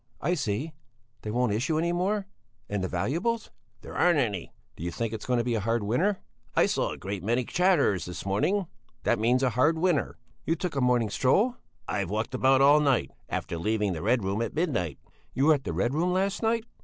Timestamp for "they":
1.21-1.29